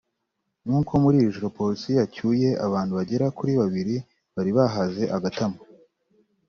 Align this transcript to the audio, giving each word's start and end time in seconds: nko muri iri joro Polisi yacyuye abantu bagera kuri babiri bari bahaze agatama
nko 0.65 0.95
muri 1.03 1.15
iri 1.21 1.33
joro 1.35 1.49
Polisi 1.57 1.89
yacyuye 1.99 2.49
abantu 2.67 2.91
bagera 2.99 3.25
kuri 3.37 3.51
babiri 3.61 3.95
bari 4.35 4.51
bahaze 4.57 5.03
agatama 5.17 5.59